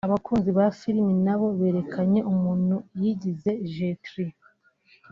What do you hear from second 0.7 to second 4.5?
filime naho berekanye umuntu yigize Jetree